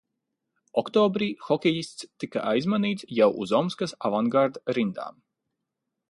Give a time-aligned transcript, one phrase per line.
[0.81, 5.21] "Oktobrī hokejists tika aizmainīts jau uz Omskas "Avangard" rindām."